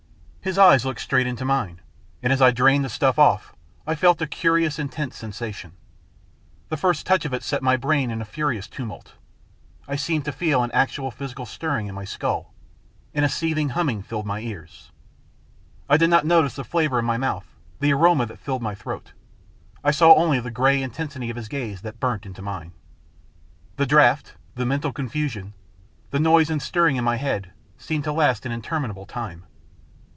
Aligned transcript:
His 0.43 0.57
eyes 0.57 0.83
looked 0.85 1.01
straight 1.01 1.27
into 1.27 1.45
mine, 1.45 1.81
and 2.23 2.33
as 2.33 2.41
I 2.41 2.49
drained 2.49 2.83
the 2.83 2.89
stuff 2.89 3.19
off, 3.19 3.53
I 3.85 3.93
felt 3.93 4.23
a 4.23 4.25
curiously 4.27 4.81
intense 4.81 5.15
sensation. 5.15 5.73
The 6.69 6.77
first 6.77 7.05
touch 7.05 7.25
of 7.25 7.33
it 7.35 7.43
set 7.43 7.61
my 7.61 7.77
brain 7.77 8.09
in 8.09 8.23
a 8.23 8.25
furious 8.25 8.67
tumult; 8.67 9.13
I 9.87 9.95
seemed 9.97 10.25
to 10.25 10.31
feel 10.31 10.63
an 10.63 10.71
actual 10.71 11.11
physical 11.11 11.45
stirring 11.45 11.85
in 11.85 11.93
my 11.93 12.05
skull, 12.05 12.55
and 13.13 13.23
a 13.23 13.29
seething 13.29 13.69
humming 13.77 14.01
filled 14.01 14.25
my 14.25 14.39
ears. 14.39 14.91
I 15.87 15.95
did 15.97 16.09
not 16.09 16.25
notice 16.25 16.55
the 16.55 16.63
flavour 16.63 16.97
in 16.97 17.05
my 17.05 17.17
mouth, 17.17 17.45
the 17.79 17.93
aroma 17.93 18.25
that 18.25 18.39
filled 18.39 18.63
my 18.63 18.73
throat; 18.73 19.13
I 19.83 19.91
saw 19.91 20.15
only 20.15 20.39
the 20.39 20.49
grey 20.49 20.81
intensity 20.81 21.29
of 21.29 21.37
his 21.37 21.49
gaze 21.49 21.83
that 21.83 21.99
burnt 21.99 22.25
into 22.25 22.41
mine. 22.41 22.71
The 23.75 23.85
draught, 23.85 24.33
the 24.55 24.65
mental 24.65 24.91
con 24.91 25.07
fusion, 25.07 25.53
the 26.09 26.19
noise 26.19 26.49
and 26.49 26.63
stirring 26.63 26.95
in 26.95 27.03
my 27.03 27.17
head, 27.17 27.51
seemed 27.77 28.05
to 28.05 28.11
last 28.11 28.43
an 28.47 28.51
interminable 28.51 29.05
time. 29.05 29.45